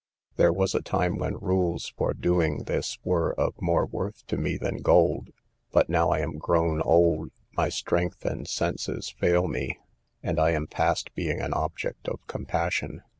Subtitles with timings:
[0.35, 4.57] "There was a time when rules for doing this were of more worth to me
[4.57, 5.29] than gold;
[5.71, 9.77] but now I am grown old, my strength and senses fail me,
[10.23, 13.03] and I am past being an object of compassion.